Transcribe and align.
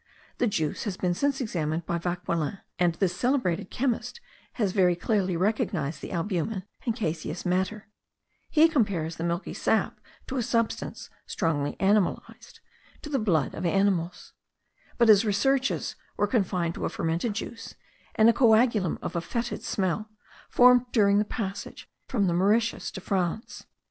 The 0.39 0.47
juice 0.47 0.85
has 0.85 0.97
been 0.97 1.13
since 1.13 1.39
examined 1.39 1.85
by 1.85 1.99
Vauquelin, 1.99 2.57
and 2.79 2.95
this 2.95 3.15
celebrated 3.15 3.69
chemist 3.69 4.19
has 4.53 4.71
very 4.71 4.95
clearly 4.95 5.37
recognized 5.37 6.01
the 6.01 6.11
albumen 6.11 6.63
and 6.87 6.95
caseous 6.95 7.45
matter; 7.45 7.87
he 8.49 8.67
compares 8.67 9.17
the 9.17 9.23
milky 9.23 9.53
sap 9.53 9.99
to 10.25 10.37
a 10.37 10.41
substance 10.41 11.11
strongly 11.27 11.79
animalized 11.79 12.61
to 13.03 13.11
the 13.11 13.19
blood 13.19 13.53
of 13.53 13.63
animals; 13.63 14.33
but 14.97 15.07
his 15.07 15.23
researches 15.23 15.95
were 16.17 16.25
confined 16.25 16.73
to 16.73 16.85
a 16.85 16.89
fermented 16.89 17.35
juice 17.35 17.75
and 18.15 18.27
a 18.27 18.33
coagulum 18.33 18.97
of 19.03 19.15
a 19.15 19.21
fetid 19.21 19.61
smell, 19.61 20.09
formed 20.49 20.87
during 20.91 21.19
the 21.19 21.23
passage 21.25 21.87
from 22.07 22.25
the 22.25 22.33
Mauritius 22.33 22.89
to 22.89 23.01
France. 23.01 23.67